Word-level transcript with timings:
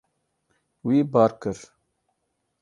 Wî 0.87 0.97
bar 1.13 1.31
kir. 1.41 1.57